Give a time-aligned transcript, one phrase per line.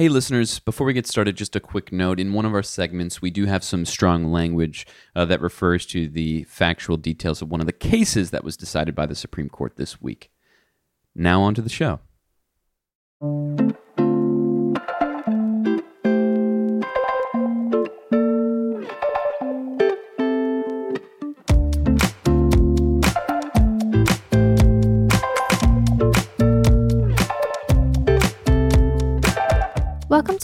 [0.00, 2.18] Hey, listeners, before we get started, just a quick note.
[2.18, 6.08] In one of our segments, we do have some strong language uh, that refers to
[6.08, 9.76] the factual details of one of the cases that was decided by the Supreme Court
[9.76, 10.30] this week.
[11.14, 12.00] Now, on to the show.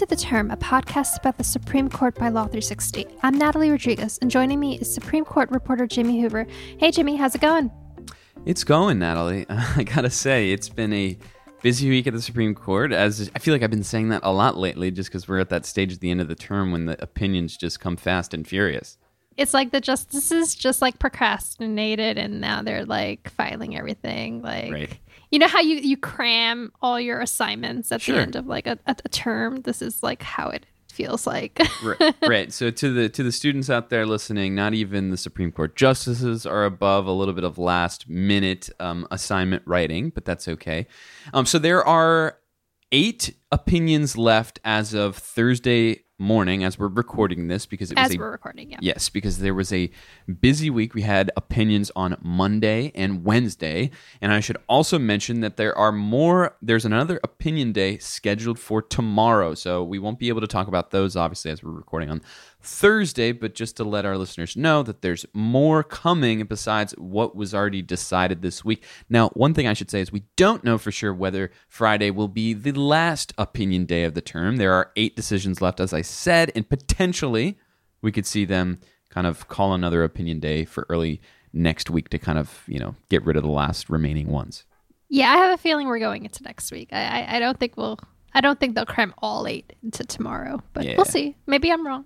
[0.07, 3.06] To The Term, a podcast about the Supreme Court by Law 360.
[3.23, 6.46] I'm Natalie Rodriguez, and joining me is Supreme Court reporter Jimmy Hoover.
[6.79, 7.73] Hey, Jimmy, how's it going?
[8.45, 9.46] It's going, Natalie.
[9.48, 11.19] I gotta say, it's been a
[11.62, 12.92] busy week at the Supreme Court.
[12.92, 15.48] As I feel like I've been saying that a lot lately, just because we're at
[15.48, 18.46] that stage at the end of the term when the opinions just come fast and
[18.46, 18.98] furious.
[19.37, 24.41] It's like the justices just like procrastinated, and now they're like filing everything.
[24.41, 24.98] Like, Right.
[25.36, 28.16] You know how you you cram all your assignments at Sure.
[28.16, 29.60] the end of like a, a, a term.
[29.60, 31.60] This is like how it feels like.
[31.84, 32.50] right, right.
[32.50, 36.46] So to the to the students out there listening, not even the Supreme Court justices
[36.46, 40.87] are above a little bit of last minute um, assignment writing, but that's okay.
[41.34, 42.38] Um, so there are
[42.90, 48.14] eight opinions left as of Thursday morning, as we're recording this, because it was As
[48.14, 48.78] a we're recording, yeah.
[48.80, 49.90] Yes, because there was a
[50.40, 50.95] busy week.
[50.95, 53.90] We had opinions on Monday and Wednesday.
[54.20, 58.80] And I should also mention that there are more, there's another opinion day scheduled for
[58.80, 59.54] tomorrow.
[59.54, 62.22] So we won't be able to talk about those, obviously, as we're recording on
[62.66, 63.32] Thursday.
[63.32, 67.82] But just to let our listeners know that there's more coming besides what was already
[67.82, 68.84] decided this week.
[69.09, 72.28] Now, one thing I should say is we don't know for sure whether Friday will
[72.28, 74.56] be the last opinion day of the term.
[74.56, 77.59] There are eight decisions left, as I said, and potentially
[78.03, 78.78] we could see them
[79.10, 81.20] kind of call another opinion day for early
[81.53, 84.64] next week to kind of you know get rid of the last remaining ones.
[85.09, 86.88] Yeah, I have a feeling we're going into next week.
[86.92, 87.98] I, I, I don't think we'll.
[88.34, 90.97] I don't think they'll cram all eight into tomorrow, but Yeah.
[90.97, 91.37] we'll see.
[91.47, 92.04] Maybe I'm wrong.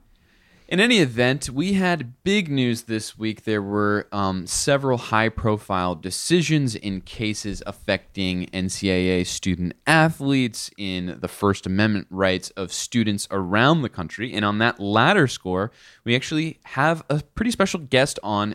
[0.71, 3.43] In any event, we had big news this week.
[3.43, 11.27] There were um, several high profile decisions in cases affecting NCAA student athletes in the
[11.27, 14.33] First Amendment rights of students around the country.
[14.33, 15.73] And on that latter score,
[16.05, 18.55] we actually have a pretty special guest on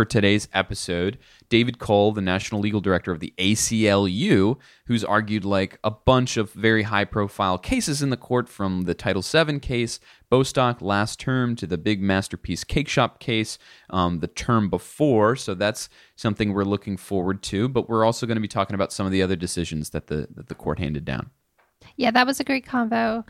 [0.00, 1.18] for today's episode,
[1.50, 4.56] David Cole, the National Legal Director of the ACLU,
[4.86, 8.94] who's argued like a bunch of very high profile cases in the court from the
[8.94, 10.00] Title VII case,
[10.30, 13.58] Bostock last term, to the big Masterpiece Cakeshop case
[13.90, 15.36] um, the term before.
[15.36, 17.68] So that's something we're looking forward to.
[17.68, 20.28] But we're also going to be talking about some of the other decisions that the,
[20.34, 21.28] that the court handed down.
[21.96, 23.28] Yeah, that was a great convo.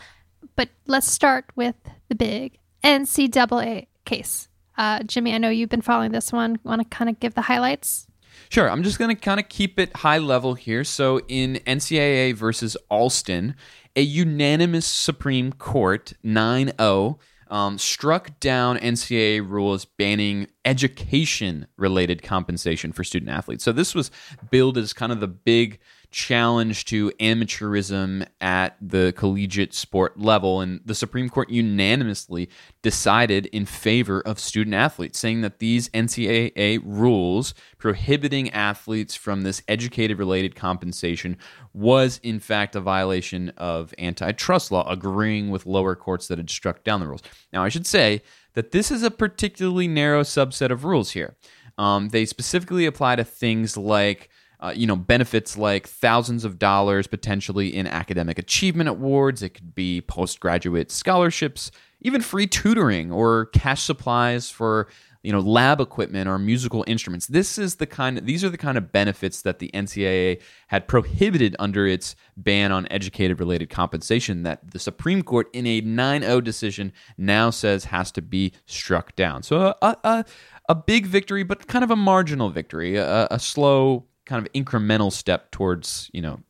[0.54, 1.75] But let's start with
[2.09, 4.47] the big NCAA case.
[4.76, 6.58] Uh, Jimmy, I know you've been following this one.
[6.64, 8.06] Want to kind of give the highlights?
[8.48, 8.70] Sure.
[8.70, 10.84] I'm just going to kind of keep it high level here.
[10.84, 13.54] So, in NCAA versus Alston,
[13.94, 22.92] a unanimous Supreme Court 9 0 um, struck down NCAA rules banning education related compensation
[22.92, 23.64] for student athletes.
[23.64, 24.10] So, this was
[24.50, 25.78] billed as kind of the big
[26.10, 30.60] challenge to amateurism at the collegiate sport level.
[30.60, 32.48] And the Supreme Court unanimously
[32.82, 39.62] decided in favor of student athletes, saying that these NCAA rules prohibiting athletes from this
[39.69, 41.37] educated related compensation
[41.72, 46.82] was, in fact, a violation of antitrust law, agreeing with lower courts that had struck
[46.82, 47.22] down the rules.
[47.53, 48.22] Now, I should say
[48.54, 51.37] that this is a particularly narrow subset of rules here.
[51.78, 54.29] Um, they specifically apply to things like
[54.60, 59.43] uh, you know, benefits like thousands of dollars potentially in academic achievement awards.
[59.43, 61.71] It could be postgraduate scholarships,
[62.03, 64.88] even free tutoring or cash supplies for
[65.22, 67.26] you know lab equipment or musical instruments.
[67.26, 70.87] This is the kind of these are the kind of benefits that the NCAA had
[70.87, 76.44] prohibited under its ban on educated related compensation that the Supreme Court in a 9-0
[76.44, 79.42] decision now says has to be struck down.
[79.42, 80.25] So a a,
[80.69, 85.12] a big victory, but kind of a marginal victory, a, a slow kind of incremental
[85.12, 86.41] step towards you know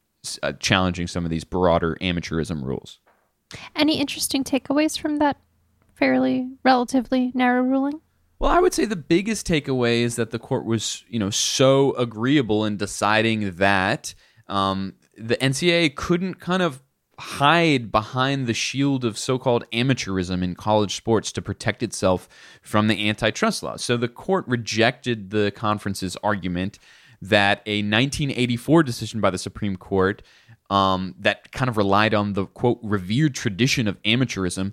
[0.43, 3.01] uh, challenging some of these broader amateurism rules.
[3.75, 5.39] Any interesting takeaways from that
[5.95, 8.01] fairly relatively narrow ruling?
[8.39, 11.93] Well, I would say the biggest takeaway is that the court was, you know, so
[11.95, 14.15] agreeable in deciding that
[14.47, 16.83] um, the NCAA couldn't kind of
[17.19, 22.29] hide behind the shield of so-called amateurism in college sports to protect itself
[22.63, 23.77] from the antitrust law.
[23.77, 26.79] So the court rejected the conference's argument
[27.23, 30.23] that a 1984 decision by the Supreme Court
[30.71, 34.73] um, that kind of relied on the quote revered tradition of amateurism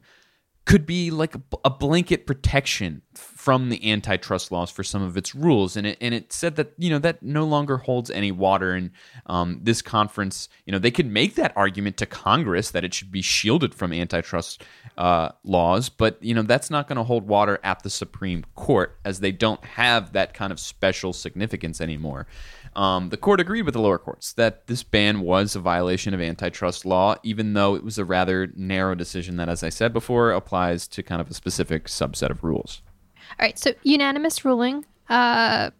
[0.67, 5.33] could be like a, a blanket protection from the antitrust laws for some of its
[5.33, 8.73] rules, and it and it said that you know that no longer holds any water.
[8.73, 8.91] And
[9.27, 13.13] um, this conference, you know, they could make that argument to Congress that it should
[13.13, 14.61] be shielded from antitrust
[14.97, 18.99] uh, laws, but you know that's not going to hold water at the Supreme Court
[19.05, 22.27] as they don't have that kind of special significance anymore.
[22.77, 26.21] Um, the court agreed with the lower courts that this ban was a violation of
[26.21, 30.29] antitrust law, even though it was a rather narrow decision that, as I said before,
[30.29, 32.83] applies to kind of a specific subset of rules.
[33.31, 34.85] All right, so unanimous ruling.
[35.09, 35.71] Uh,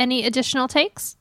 [0.00, 1.16] any additional takes?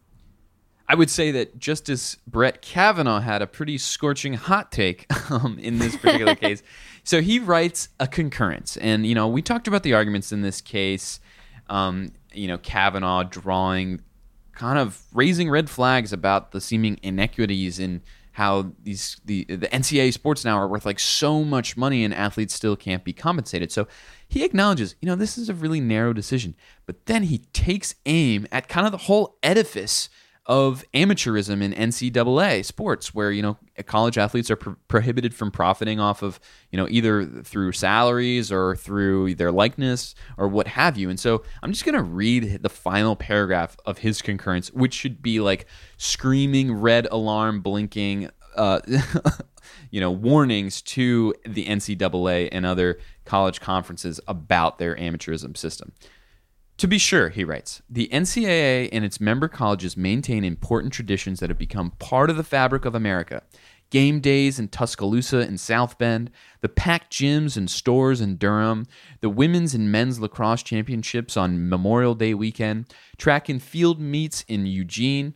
[0.87, 5.77] I would say that Justice Brett Kavanaugh had a pretty scorching hot take um, in
[5.77, 6.63] this particular case.
[7.03, 10.61] So he writes a concurrence, and you know we talked about the arguments in this
[10.61, 11.19] case.
[11.69, 14.01] Um, you know Kavanaugh drawing
[14.61, 17.99] kind of raising red flags about the seeming inequities in
[18.33, 22.53] how these the the NCAA sports now are worth like so much money and athletes
[22.53, 23.71] still can't be compensated.
[23.71, 23.87] So
[24.27, 26.53] he acknowledges, you know, this is a really narrow decision,
[26.85, 30.09] but then he takes aim at kind of the whole edifice
[30.51, 36.01] of amateurism in NCAA sports, where you know college athletes are pro- prohibited from profiting
[36.01, 41.09] off of you know either through salaries or through their likeness or what have you.
[41.09, 45.39] And so I'm just gonna read the final paragraph of his concurrence, which should be
[45.39, 48.29] like screaming red alarm blinking.
[48.57, 48.81] Uh,
[49.89, 55.93] you know warnings to the NCAA and other college conferences about their amateurism system.
[56.81, 61.51] To be sure, he writes, the NCAA and its member colleges maintain important traditions that
[61.51, 63.43] have become part of the fabric of America.
[63.91, 66.31] Game days in Tuscaloosa and South Bend,
[66.61, 68.87] the packed gyms and stores in Durham,
[69.19, 74.65] the women's and men's lacrosse championships on Memorial Day weekend, track and field meets in
[74.65, 75.35] Eugene,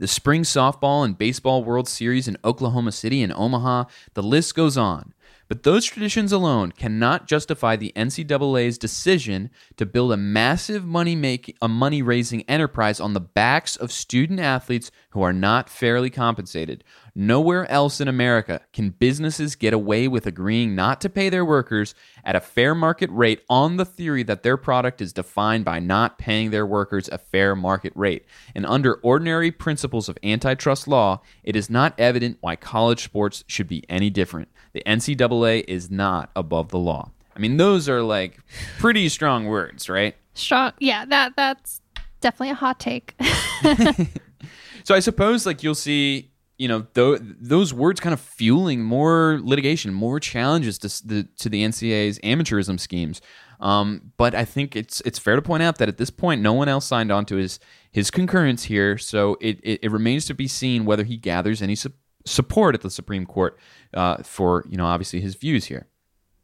[0.00, 3.84] the spring softball and baseball World Series in Oklahoma City and Omaha,
[4.14, 5.14] the list goes on.
[5.48, 9.48] But those traditions alone cannot justify the NCAA's decision
[9.78, 14.40] to build a massive money making a money raising enterprise on the backs of student
[14.40, 16.84] athletes who are not fairly compensated.
[17.14, 21.94] Nowhere else in America can businesses get away with agreeing not to pay their workers
[22.24, 26.18] at a fair market rate on the theory that their product is defined by not
[26.18, 28.26] paying their workers a fair market rate.
[28.54, 33.66] And under ordinary principles of antitrust law, it is not evident why college sports should
[33.66, 34.48] be any different.
[34.72, 37.10] The NCAA is not above the law.
[37.34, 38.38] I mean, those are like
[38.78, 40.16] pretty strong words, right?
[40.34, 40.72] Strong.
[40.80, 41.80] Yeah, that that's
[42.20, 43.14] definitely a hot take.
[44.84, 49.40] so I suppose like you'll see, you know, th- those words kind of fueling more
[49.42, 53.20] litigation, more challenges to the to the NCAA's amateurism schemes.
[53.60, 56.52] Um, but I think it's it's fair to point out that at this point, no
[56.52, 57.60] one else signed on to his
[57.90, 58.98] his concurrence here.
[58.98, 62.82] So it, it, it remains to be seen whether he gathers any support support at
[62.82, 63.58] the Supreme Court
[63.94, 65.88] uh, for, you know, obviously his views here.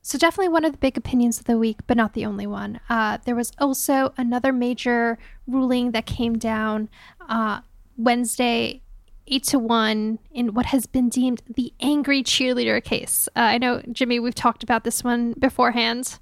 [0.02, 2.78] So, definitely one of the big opinions of the week, but not the only one.
[2.90, 5.16] Uh, there was also another major
[5.46, 6.90] ruling that came down
[7.26, 7.60] uh,
[7.96, 8.82] Wednesday,
[9.28, 13.28] 8 to 1, in what has been deemed the angry cheerleader case.
[13.34, 16.19] Uh, I know, Jimmy, we've talked about this one beforehand.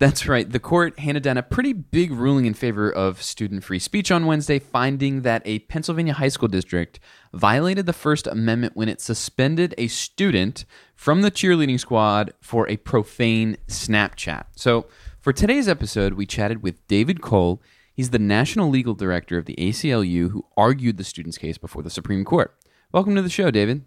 [0.00, 0.50] That's right.
[0.50, 4.24] The court handed down a pretty big ruling in favor of student free speech on
[4.24, 7.00] Wednesday, finding that a Pennsylvania high school district
[7.34, 10.64] violated the First Amendment when it suspended a student
[10.94, 14.46] from the cheerleading squad for a profane Snapchat.
[14.56, 14.86] So,
[15.20, 17.60] for today's episode, we chatted with David Cole.
[17.92, 21.90] He's the national legal director of the ACLU who argued the student's case before the
[21.90, 22.56] Supreme Court.
[22.90, 23.84] Welcome to the show, David.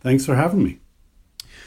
[0.00, 0.78] Thanks for having me.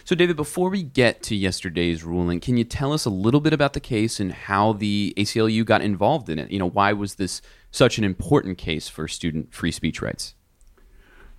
[0.04, 3.54] So, David, before we get to yesterday's ruling, can you tell us a little bit
[3.54, 6.52] about the case and how the ACLU got involved in it?
[6.52, 10.34] You know, why was this such an important case for student free speech rights?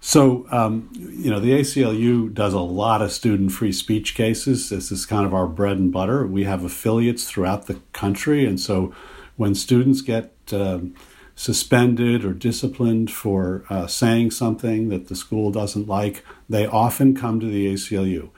[0.03, 4.71] So, um, you know, the ACLU does a lot of student free speech cases.
[4.71, 6.27] This is kind of our bread and butter.
[6.27, 8.47] We have affiliates throughout the country.
[8.47, 8.95] And so
[9.37, 10.95] when students get um,
[11.35, 17.39] suspended or disciplined for uh, saying something that the school doesn't like, they often come
[17.41, 18.31] to the ACLU.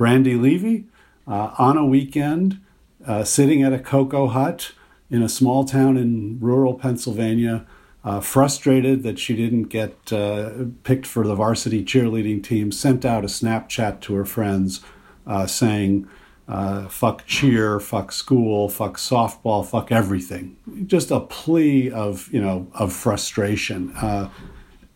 [0.00, 0.86] Brandi Levy
[1.28, 2.58] uh, on a weekend,
[3.06, 4.72] uh, sitting at a cocoa hut
[5.10, 7.66] in a small town in rural Pennsylvania,
[8.02, 10.52] uh, frustrated that she didn't get uh,
[10.84, 14.80] picked for the varsity cheerleading team, sent out a Snapchat to her friends
[15.26, 16.08] uh, saying,
[16.48, 20.56] uh, fuck cheer, fuck school, fuck softball, fuck everything.
[20.86, 23.92] Just a plea of, you know, of frustration.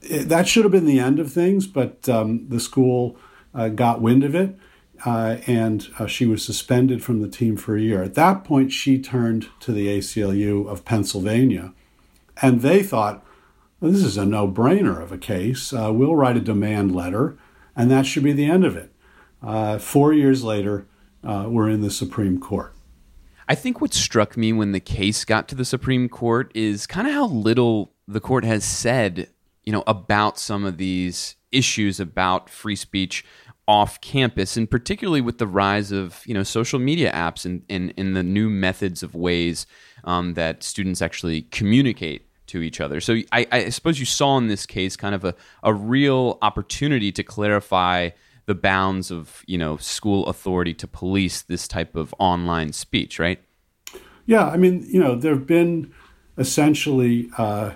[0.01, 3.19] It, that should have been the end of things, but um, the school
[3.75, 4.57] got wind of it
[5.05, 8.03] uh, and uh, she was suspended from the team for a year.
[8.03, 11.73] At that point, she turned to the ACLU of Pennsylvania,
[12.41, 13.25] and they thought,
[13.81, 15.73] well, this is a no brainer of a case.
[15.73, 17.37] Uh, we'll write a demand letter,
[17.77, 18.93] and that should be the end of it.
[19.43, 20.87] Uh, four years later,
[21.23, 22.73] uh, were in the Supreme Court.
[23.47, 27.07] I think what struck me when the case got to the Supreme Court is kind
[27.07, 29.29] of how little the court has said,
[29.65, 33.25] you know, about some of these issues about free speech
[33.67, 37.91] off campus, and particularly with the rise of you know social media apps and in,
[37.91, 39.67] in, the new methods of ways
[40.05, 43.01] um, that students actually communicate to each other.
[43.01, 47.11] So I, I, suppose you saw in this case kind of a, a real opportunity
[47.13, 48.11] to clarify
[48.45, 53.41] the bounds of you know school authority to police this type of online speech, right?
[54.27, 55.93] Yeah, I mean, you know, there have been
[56.37, 57.73] essentially uh,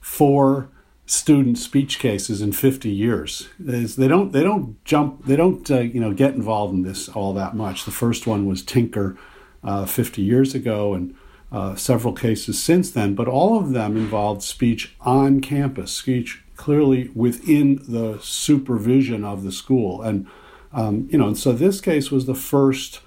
[0.00, 0.70] four
[1.10, 3.48] student speech cases in 50 years.
[3.58, 7.34] They don't they don't jump they don't uh, you know get involved in this all
[7.34, 7.84] that much.
[7.84, 9.18] The first one was Tinker
[9.64, 11.14] uh, 50 years ago, and
[11.50, 13.16] uh, several cases since then.
[13.16, 19.52] But all of them involved speech on campus, speech clearly within the supervision of the
[19.52, 20.28] school, and
[20.72, 21.26] um, you know.
[21.26, 23.00] And so this case was the first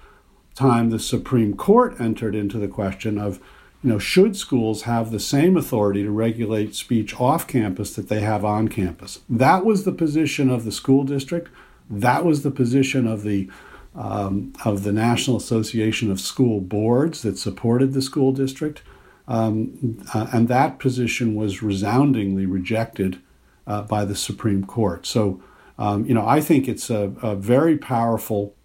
[0.54, 3.40] time the Supreme Court entered into the question of
[3.84, 8.20] you know, should schools have the same authority to regulate speech off campus that they
[8.20, 9.20] have on campus?
[9.28, 11.50] That was the position of the school district.
[11.90, 13.50] That was the position of the
[13.94, 18.82] um, of the National Association of School Boards that supported the school district,
[19.28, 23.20] um, uh, and that position was resoundingly rejected
[23.66, 25.06] uh, by the Supreme Court.
[25.06, 25.42] So,
[25.78, 28.56] um, you know, I think it's a, a very powerful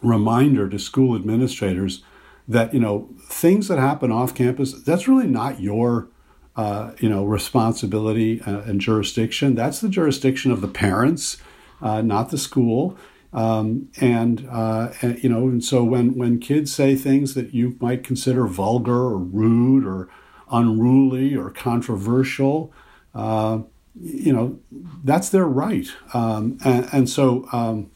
[0.00, 2.02] reminder to school administrators
[2.50, 6.08] that you know things that happen off campus that's really not your
[6.56, 9.54] uh, you know responsibility uh, and jurisdiction.
[9.54, 11.38] That's the jurisdiction of the parents
[11.82, 12.96] uh, not the school.
[13.32, 17.76] Um, and, uh, and, you know and so when when kids say things that you
[17.80, 20.08] might consider vulgar or rude or
[20.50, 22.72] unruly or controversial
[23.14, 23.60] uh,
[24.00, 24.58] you know
[25.04, 25.88] that's their right.
[26.12, 27.90] Um, and, and, so um,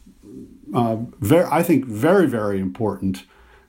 [0.73, 3.25] uh, very, I think very very important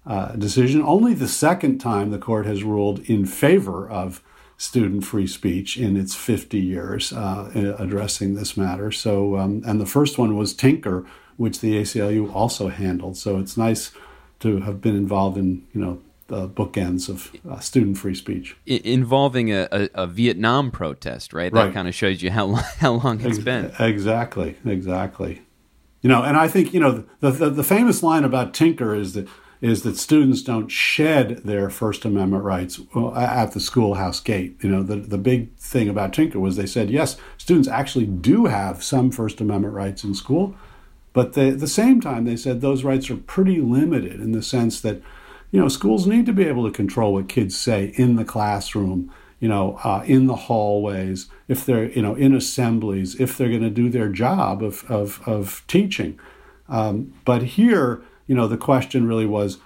[0.06, 0.82] uh, decision.
[0.82, 4.22] Only the second time the court has ruled in favor of
[4.58, 8.92] student free speech in its 50 years uh, addressing this matter.
[8.92, 11.06] So, um, and the first one was Tinker,
[11.38, 13.18] which the ACLU also handled.
[13.18, 13.92] So it's nice
[14.40, 19.52] to have been involved in, you know, the bookends of uh, student free speech involving
[19.52, 21.54] a, a, a, Vietnam protest, right?
[21.54, 21.74] That right.
[21.74, 23.72] kind of shows you how long, how long it's Ex- been.
[23.78, 25.44] Exactly, exactly.
[26.02, 29.14] You know, and I think you know the, the the famous line about Tinker is
[29.14, 29.28] that
[29.66, 32.80] is that students don't shed their First Amendment rights
[33.16, 34.56] at the schoolhouse gate.
[34.62, 38.46] You know, the, the big thing about Tinker was they said, yes, students actually do
[38.46, 40.56] have some First Amendment rights in school,
[41.14, 44.44] but they, at the same time, they said those rights are pretty limited in the
[44.44, 45.02] sense that,
[45.50, 49.12] you know, schools need to be able to control what kids say in the classroom,
[49.40, 53.62] you know, uh, in the hallways, if they're, you know, in assemblies, if they're going
[53.62, 56.20] to do their job of, of, of teaching.
[56.70, 59.58] Um, but here, you know, the question really was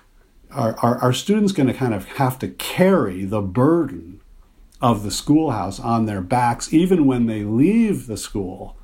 [0.52, 4.22] are, are, are students going to kind of have to carry the burden
[4.82, 8.76] of the schoolhouse on their backs, even when they leave the school,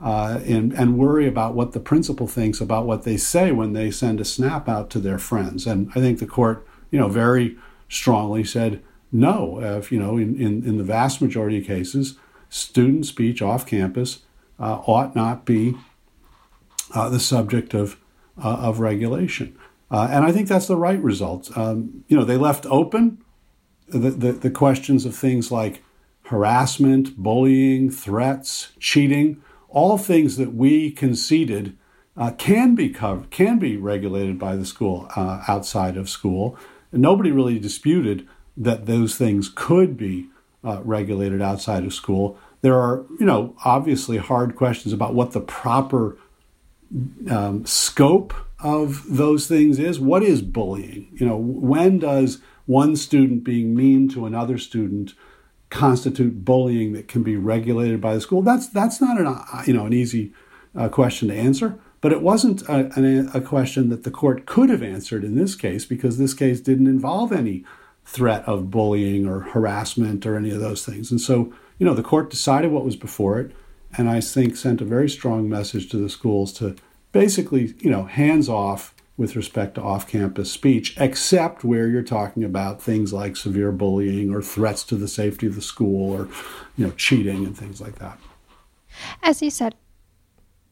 [0.00, 3.90] uh, and, and worry about what the principal thinks about what they say when they
[3.90, 5.66] send a snap out to their friends?
[5.66, 7.56] And I think the court, you know, very
[7.88, 9.60] strongly said no.
[9.60, 12.16] If, you know, in, in, in the vast majority of cases,
[12.48, 14.20] student speech off campus
[14.58, 15.76] uh, ought not be
[16.94, 17.96] uh, the subject of
[18.42, 19.56] uh, of regulation.
[19.90, 21.56] Uh, and I think that's the right result.
[21.56, 23.22] Um, you know, they left open
[23.88, 25.82] the, the, the, questions of things like
[26.24, 31.76] harassment, bullying, threats, cheating, all things that we conceded
[32.16, 36.56] uh, can be covered, can be regulated by the school uh, outside of school.
[36.90, 40.28] And nobody really disputed that those things could be
[40.64, 42.38] uh, regulated outside of school.
[42.60, 46.16] There are, you know, obviously hard questions about what the proper
[47.30, 49.98] um, scope of those things is?
[49.98, 51.08] What is bullying?
[51.14, 55.14] You know when does one student being mean to another student
[55.70, 58.42] constitute bullying that can be regulated by the school?
[58.42, 60.32] That's that's not an uh, you know an easy
[60.76, 64.82] uh, question to answer but it wasn't a, a, question that the court could have
[64.82, 67.64] answered in this case because this case didn't involve any
[68.04, 71.10] threat of bullying or harassment or any of those things.
[71.10, 73.52] And so you know the court decided what was before it
[73.96, 76.76] and I think sent a very strong message to the schools to
[77.12, 82.42] basically, you know, hands off with respect to off campus speech, except where you're talking
[82.42, 86.28] about things like severe bullying or threats to the safety of the school or,
[86.76, 88.18] you know, cheating and things like that.
[89.22, 89.74] As you said,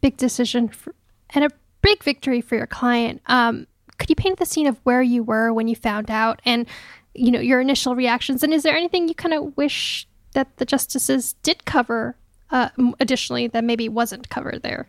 [0.00, 0.94] big decision for,
[1.30, 1.50] and a
[1.82, 3.20] big victory for your client.
[3.26, 3.66] Um,
[3.98, 6.66] could you paint the scene of where you were when you found out and,
[7.14, 8.42] you know, your initial reactions?
[8.42, 12.16] And is there anything you kind of wish that the justices did cover
[12.52, 14.88] uh, additionally that maybe wasn't covered there?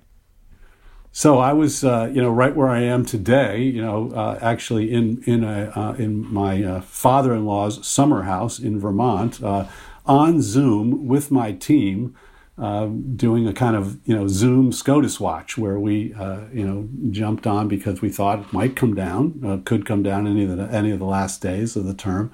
[1.13, 3.62] So I was, uh, you know, right where I am today.
[3.62, 8.80] You know, uh, actually in in a uh, in my uh, father-in-law's summer house in
[8.80, 9.68] Vermont, uh,
[10.06, 12.15] on Zoom with my team,
[12.58, 16.15] doing a kind of you know Zoom SCOTUS watch where we
[16.53, 20.46] you know jumped on because we thought it might come down, could come down any
[20.46, 22.32] of the any of the last days of the term.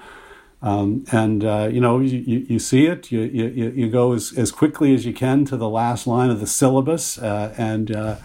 [0.60, 4.50] Um, and uh, you know you, you, see it you, you, you go as, as
[4.50, 8.16] quickly as you can to the last line of the syllabus uh, and uh,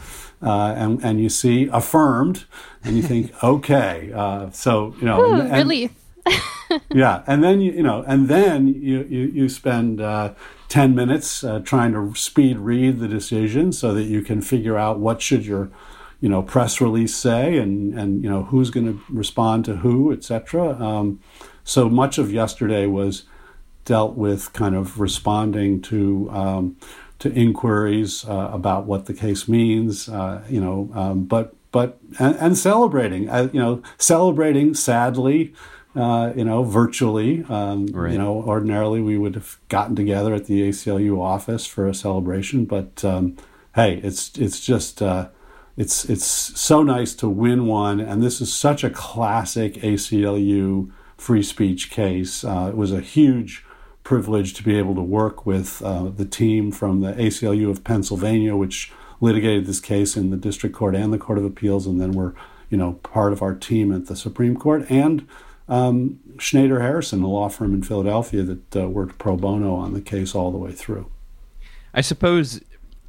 [0.43, 2.45] uh, and and you see affirmed,
[2.83, 5.91] and you think, okay, uh, so you know, Ooh, and, and, relief.
[6.93, 10.33] yeah, and then you you know, and then you you, you spend uh,
[10.67, 14.99] ten minutes uh, trying to speed read the decision so that you can figure out
[14.99, 15.69] what should your
[16.19, 20.11] you know press release say and and you know who's going to respond to who,
[20.11, 20.75] etc.
[20.81, 21.21] Um,
[21.63, 23.23] so much of yesterday was
[23.85, 26.29] dealt with kind of responding to.
[26.31, 26.77] Um,
[27.19, 32.35] to inquiries uh, about what the case means, uh, you know, um, but but and,
[32.35, 35.53] and celebrating, uh, you know, celebrating sadly,
[35.95, 37.45] uh, you know, virtually.
[37.47, 38.11] Um, right.
[38.11, 42.65] You know, ordinarily we would have gotten together at the ACLU office for a celebration,
[42.65, 43.37] but um,
[43.75, 45.29] hey, it's it's just uh,
[45.77, 50.91] it's it's so nice to win one, and this is such a classic ACLU
[51.23, 52.43] free speech case.
[52.43, 53.65] Uh, it was a huge
[54.03, 58.57] privilege to be able to work with uh, the team from the ACLU of Pennsylvania,
[58.57, 62.11] which litigated this case in the district court and the court of appeals, and then
[62.11, 62.35] were
[62.69, 65.25] you know part of our team at the Supreme Court, and
[65.69, 70.01] um, Schnader Harrison, the law firm in Philadelphia that uh, worked pro bono on the
[70.01, 71.09] case all the way through.
[71.93, 72.59] I suppose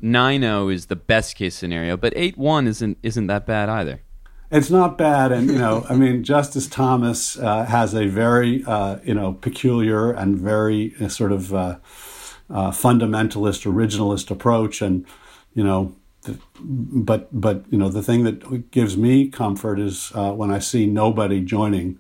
[0.01, 4.03] 9-0 is the best case scenario, but 8-1 isn't isn't that bad either.
[4.55, 8.99] It's not bad, and you know, I mean, Justice Thomas uh, has a very, uh,
[9.03, 11.79] you know, peculiar and very uh, sort of uh,
[12.49, 15.05] uh, fundamentalist, originalist approach, and
[15.55, 15.97] you know,
[16.63, 20.87] but but you know, the thing that gives me comfort is uh, when I see
[20.87, 21.99] nobody joining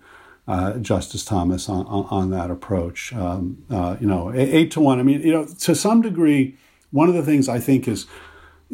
[0.80, 3.12] Justice Thomas on, on, on that approach.
[3.14, 3.64] Um,
[4.00, 5.00] you know, eight to one.
[5.00, 6.56] I mean, you know, to some degree,
[6.92, 8.06] one of the things I think is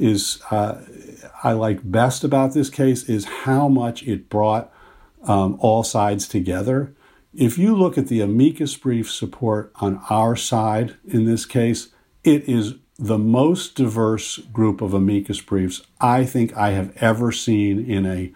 [0.01, 4.73] is I like best about this case is how much it brought
[5.25, 6.95] um, all sides together.
[7.35, 11.89] If you look at the amicus brief support on our side in this case,
[12.25, 17.85] it is the most diverse group of amicus briefs I think I have ever seen
[17.89, 18.33] in a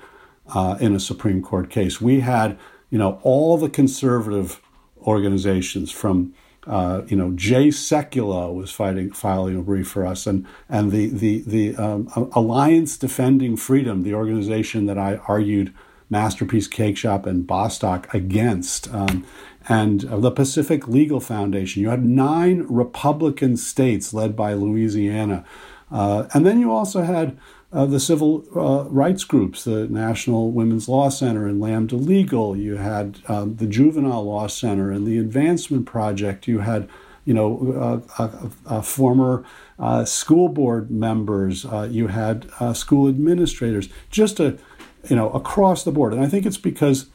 [0.46, 2.00] uh, in a Supreme Court case.
[2.00, 2.58] We had,
[2.90, 4.60] you know, all the conservative
[4.98, 6.34] organizations from
[6.66, 11.08] uh, you know, Jay Sekulow was fighting, filing a brief for us, and and the
[11.08, 15.74] the the um, Alliance Defending Freedom, the organization that I argued
[16.08, 19.26] Masterpiece Cakeshop and Bostock against, um,
[19.68, 21.82] and uh, the Pacific Legal Foundation.
[21.82, 25.44] You had nine Republican states led by Louisiana,
[25.90, 27.36] uh, and then you also had
[27.74, 32.56] uh, the civil uh, rights groups, the National Women's Law Center and Lambda Legal.
[32.56, 36.46] You had um, the Juvenile Law Center and the Advancement Project.
[36.46, 36.88] You had,
[37.24, 39.44] you know, uh, former
[39.80, 41.64] uh, school board members.
[41.64, 43.88] Uh, you had uh, school administrators.
[44.08, 44.56] Just a,
[45.10, 46.12] you know, across the board.
[46.12, 47.06] And I think it's because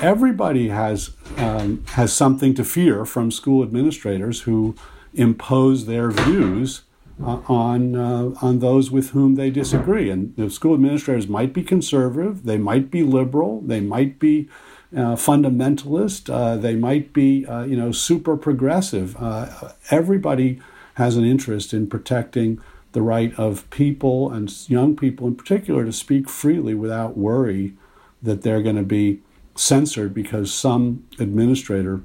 [0.00, 4.76] everybody has um, has something to fear from school administrators who
[5.14, 6.82] impose their views
[7.22, 10.10] uh, on uh, on those with whom they disagree.
[10.10, 14.48] And the school administrators might be conservative, they might be liberal, they might be
[14.94, 19.16] uh, fundamentalist, uh, they might be uh, you know super progressive.
[19.18, 20.60] Uh, everybody
[20.94, 22.60] has an interest in protecting
[22.92, 27.74] the right of people and young people in particular to speak freely without worry
[28.22, 29.20] that they're going to be
[29.54, 32.00] censored because some administrator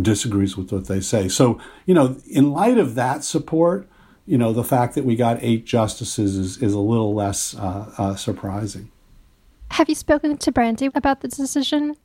[0.00, 1.28] disagrees with what they say.
[1.28, 3.88] So, you know, in light of that support,
[4.30, 7.92] you know, the fact that we got eight justices is, is a little less uh,
[7.98, 8.88] uh, surprising.
[9.72, 11.96] Have you spoken to Brandi about the decision?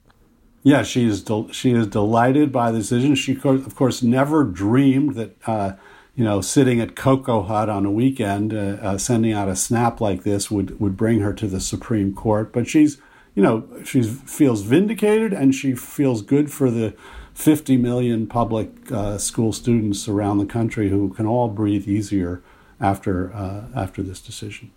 [0.64, 1.22] Yeah, she is.
[1.22, 3.14] Del- she is delighted by the decision.
[3.14, 5.74] She, of course, never dreamed that uh,
[6.16, 10.02] you know sitting at Cocoa Hut on a weekend, uh, uh, sending out a snap
[10.02, 12.52] like this would would bring her to the Supreme Court.
[12.52, 13.00] But she's,
[13.36, 16.96] you know, she feels vindicated and she feels good for the
[17.36, 22.42] 50 million public uh, school students around the country who can all breathe easier
[22.80, 24.72] after uh, after this decision.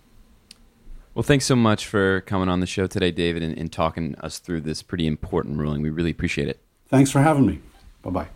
[1.15, 4.39] Well, thanks so much for coming on the show today, David, and, and talking us
[4.39, 5.83] through this pretty important ruling.
[5.83, 6.61] We really appreciate it.
[6.89, 7.61] Thanks for having me.
[8.03, 8.29] Bye bye.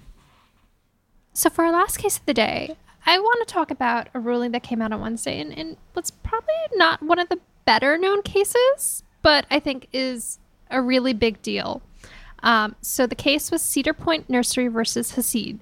[1.32, 4.52] So, for our last case of the day, I want to talk about a ruling
[4.52, 8.22] that came out on Wednesday, and, and what's probably not one of the better known
[8.22, 10.38] cases, but I think is
[10.70, 11.82] a really big deal.
[12.42, 15.58] Um, so the case was Cedar Point Nursery versus Hassid.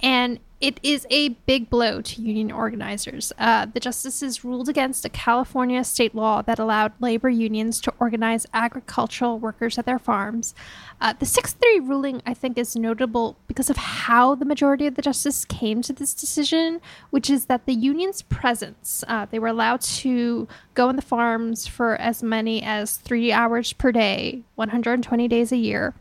[0.00, 3.32] and it is a big blow to union organizers.
[3.36, 8.46] Uh, the justices ruled against a California state law that allowed labor unions to organize
[8.54, 10.54] agricultural workers at their farms.
[11.00, 14.94] Uh, the 6 3 ruling, I think, is notable because of how the majority of
[14.94, 19.48] the justices came to this decision, which is that the union's presence, uh, they were
[19.48, 25.26] allowed to go on the farms for as many as three hours per day, 120
[25.26, 25.92] days a year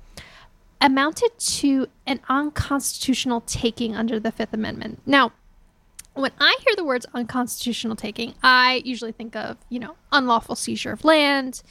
[0.81, 4.99] amounted to an unconstitutional taking under the Fifth Amendment.
[5.05, 5.31] Now,
[6.13, 10.91] when I hear the words unconstitutional taking, I usually think of, you know, unlawful seizure
[10.91, 11.61] of land,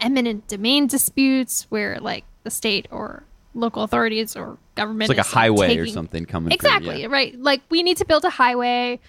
[0.00, 5.28] eminent domain disputes where like the state or local authorities or government It's like a
[5.28, 7.00] highway or something coming Exactly, through.
[7.00, 7.06] yeah.
[7.08, 7.36] right.
[7.40, 9.00] Like we need to build a highway.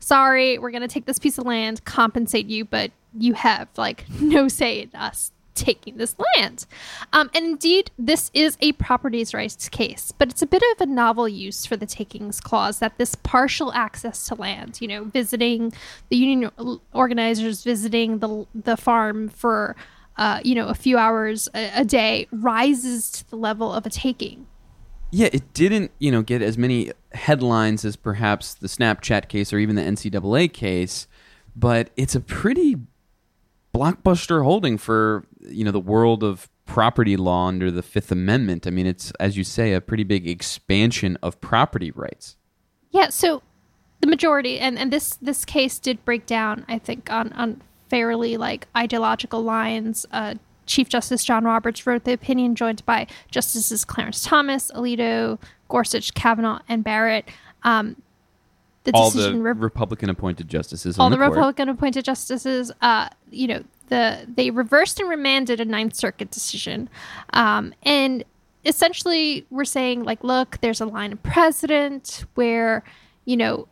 [0.00, 4.04] Sorry, we're going to take this piece of land, compensate you, but you have like
[4.20, 6.66] no say in us taking this land.
[7.12, 10.86] Um, and indeed, this is a properties rights case, but it's a bit of a
[10.86, 15.72] novel use for the takings clause that this partial access to land, you know, visiting
[16.08, 16.50] the union
[16.92, 19.76] organizers, visiting the the farm for.
[20.16, 23.90] Uh, you know, a few hours a, a day rises to the level of a
[23.90, 24.46] taking.
[25.10, 29.58] Yeah, it didn't, you know, get as many headlines as perhaps the Snapchat case or
[29.58, 31.06] even the NCAA case,
[31.54, 32.76] but it's a pretty
[33.74, 38.66] blockbuster holding for, you know, the world of property law under the Fifth Amendment.
[38.66, 42.36] I mean, it's as you say, a pretty big expansion of property rights.
[42.90, 43.42] Yeah, so
[44.00, 48.36] the majority and, and this this case did break down, I think, on, on fairly
[48.36, 50.06] like ideological lines.
[50.10, 50.34] Uh,
[50.66, 56.60] Chief Justice John Roberts wrote the opinion joined by Justices Clarence Thomas, Alito, Gorsuch, Kavanaugh,
[56.68, 57.28] and Barrett.
[57.62, 57.96] Um,
[58.84, 61.22] the All the decision re- Republican appointed justices all on the, the.
[61.22, 66.88] Republican appointed justices, uh, you know, the they reversed and remanded a Ninth Circuit decision,
[67.32, 68.24] um, and
[68.64, 72.82] essentially we're saying like, look, there's a line of precedent where,
[73.24, 73.68] you know,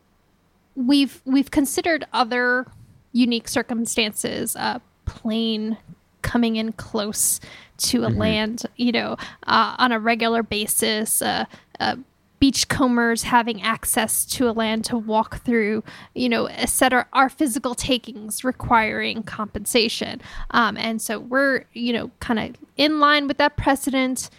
[0.75, 2.67] we've we've considered other
[3.11, 5.77] unique circumstances, a plane
[6.21, 7.39] coming in close
[7.77, 11.45] to a land, you know, uh, on a regular basis, uh,
[11.79, 11.95] uh,
[12.43, 15.81] beachcombers having access to a land to walk through,
[16.13, 20.19] you know, et cetera, are physical takings requiring compensation.
[20.51, 24.29] Um, and so we're, you know, kind of in line with that precedent.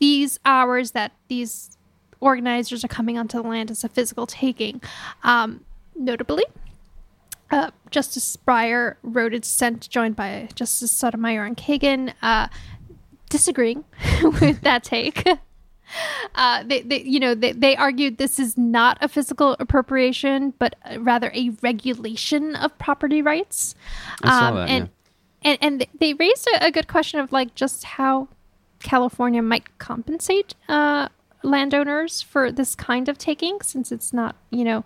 [0.00, 1.78] These hours that these
[2.18, 4.82] organizers are coming onto the land as a physical taking.
[5.22, 6.42] Um, notably,
[7.52, 12.48] uh, Justice Breyer wrote a dissent joined by Justice Sotomayor and Kagan, uh,
[13.28, 13.84] disagreeing
[14.40, 15.24] with that take.
[16.34, 20.76] Uh, they, they, you know, they, they argued this is not a physical appropriation, but
[20.84, 23.74] uh, rather a regulation of property rights.
[24.22, 24.90] I saw that, and,
[25.42, 28.28] and and they raised a, a good question of like just how
[28.82, 31.08] California might compensate uh,
[31.42, 34.84] landowners for this kind of taking, since it's not, you know,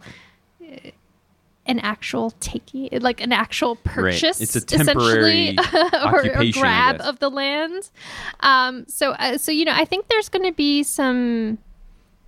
[1.66, 4.40] an actual taking, like an actual purchase.
[4.40, 7.90] It's a temporary essentially, or, I grab of the land.
[8.40, 11.58] Um, so, uh, so you know, I think there's going to be some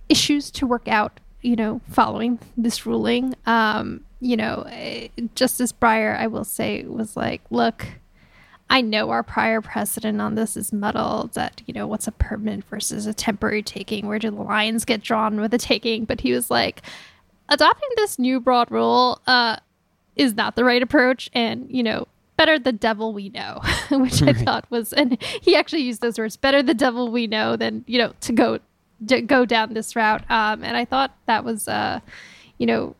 [0.09, 1.19] issues to work out.
[1.41, 3.35] You know, following this ruling.
[3.45, 7.85] Um, you know, uh, Justice Breyer, I will say, was like, look.
[8.69, 12.65] I know our prior precedent on this is muddled that, you know, what's a permanent
[12.65, 14.07] versus a temporary taking?
[14.07, 16.03] Where do the lines get drawn with a taking?
[16.03, 16.81] But he was like,
[17.49, 19.57] adopting this new broad rule uh,
[20.15, 21.29] is not the right approach.
[21.33, 22.07] And, you know,
[22.37, 26.37] better the devil we know, which I thought was, and he actually used those words,
[26.37, 28.59] better the devil we know than, you know, to go,
[29.07, 30.23] to go down this route.
[30.29, 31.99] Um, and I thought that was, uh,
[32.57, 32.95] you know,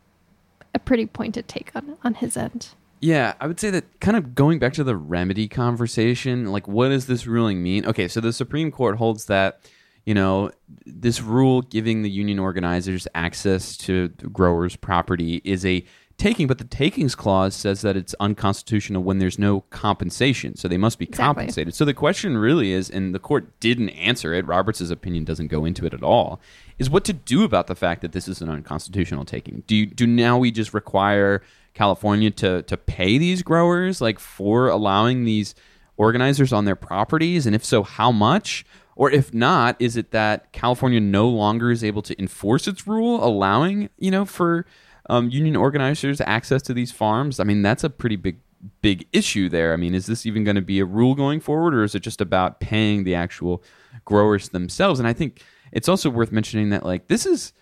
[0.73, 2.69] a pretty pointed take on, on his end.
[2.99, 6.89] Yeah, I would say that kind of going back to the remedy conversation, like what
[6.89, 7.86] does this ruling mean?
[7.86, 9.60] Okay, so the Supreme Court holds that,
[10.08, 10.50] you know,
[10.86, 15.84] this rule giving the union organizers access to growers' property is a
[16.17, 20.56] taking, but the takings clause says that it's unconstitutional when there's no compensation.
[20.56, 21.26] So they must be Exactly.
[21.26, 21.76] compensated.
[21.76, 25.65] So the question really is, and the court didn't answer it, Roberts' opinion doesn't go
[25.65, 26.39] into it at all,
[26.80, 29.63] is what to do about the fact that this is an unconstitutional taking.
[29.67, 31.43] Do you, do now we just require
[31.74, 35.54] California to to pay these growers like for allowing these
[35.98, 38.65] organizers on their properties and if so how much
[38.97, 43.23] or if not is it that California no longer is able to enforce its rule
[43.23, 44.65] allowing you know for
[45.10, 47.39] um, union organizers access to these farms?
[47.39, 48.39] I mean that's a pretty big
[48.81, 49.71] big issue there.
[49.71, 52.01] I mean is this even going to be a rule going forward or is it
[52.01, 53.63] just about paying the actual
[54.03, 54.99] growers themselves?
[54.99, 57.53] And I think it's also worth mentioning that like this is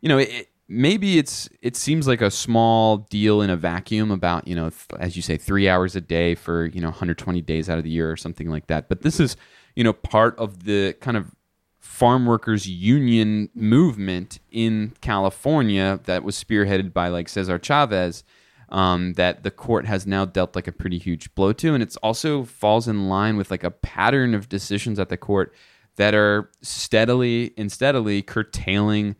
[0.00, 4.46] you know, it, maybe it's it seems like a small deal in a vacuum about
[4.46, 7.78] you know, as you say, three hours a day for you know 120 days out
[7.78, 8.88] of the year or something like that.
[8.88, 9.36] But this is
[9.78, 11.36] you know part of the kind of
[11.78, 18.24] farm workers union movement in California that was spearheaded by like Cesar Chavez
[18.70, 21.96] um, that the court has now dealt like a pretty huge blow to, and it's
[21.98, 25.54] also falls in line with like a pattern of decisions at the court
[25.94, 29.14] that are steadily and steadily curtailing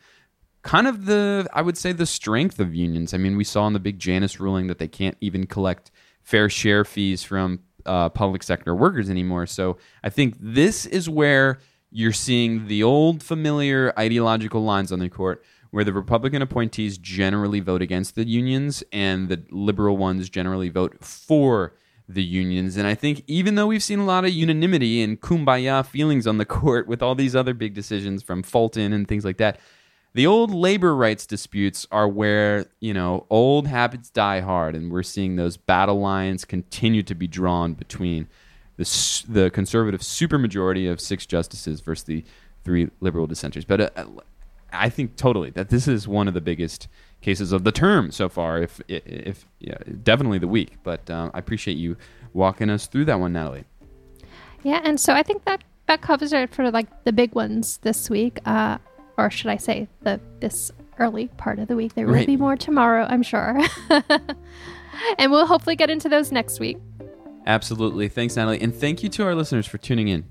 [0.62, 3.14] kind of the I would say the strength of unions.
[3.14, 6.51] I mean, we saw in the big Janus ruling that they can't even collect fair
[6.51, 9.46] share fees from uh, public sector workers anymore.
[9.46, 11.59] So I think this is where
[11.90, 17.61] you're seeing the old familiar ideological lines on the court where the Republican appointees generally
[17.61, 21.74] vote against the unions and the liberal ones generally vote for
[22.09, 22.77] the unions.
[22.77, 26.38] And I think even though we've seen a lot of unanimity and kumbaya feelings on
[26.38, 29.61] the court with all these other big decisions from Fulton and things like that,
[30.18, 34.74] the old labor rights disputes are where, you know, old habits die hard.
[34.74, 38.26] And we're seeing those battle lines continue to be drawn between
[38.78, 42.24] the, the conservative supermajority of six justices versus the
[42.64, 43.64] three liberal dissenters.
[43.64, 44.07] But uh,
[44.72, 46.88] I think totally that this is one of the biggest
[47.20, 48.61] cases of the term so far.
[48.61, 50.78] If if yeah, definitely the week.
[50.83, 51.96] But uh, I appreciate you
[52.33, 53.66] walking us through that one, Natalie.
[54.64, 58.11] Yeah, and so I think that that covers it for like the big ones this
[58.11, 58.78] week, uh,
[59.18, 61.94] or should I say the this early part of the week.
[61.94, 62.26] There will right.
[62.26, 63.61] be more tomorrow, I'm sure,
[65.18, 66.78] and we'll hopefully get into those next week.
[67.46, 68.09] Absolutely.
[68.09, 70.24] Thanks, Natalie, and thank you to our listeners for tuning in.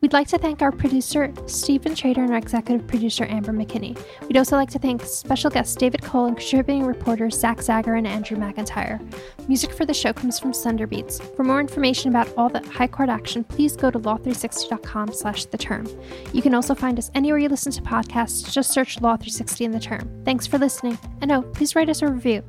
[0.00, 3.98] We'd like to thank our producer, Stephen Trader, and our executive producer, Amber McKinney.
[4.26, 8.06] We'd also like to thank special guests David Cole and contributing reporters Zach Zager and
[8.06, 9.00] Andrew McIntyre.
[9.48, 11.34] Music for the show comes from Sunderbeats.
[11.34, 15.58] For more information about all the high court action, please go to law360.com slash the
[15.58, 15.86] term.
[16.32, 18.52] You can also find us anywhere you listen to podcasts.
[18.52, 20.22] Just search Law 360 in the term.
[20.24, 20.98] Thanks for listening.
[21.22, 22.42] And oh, please write us a review.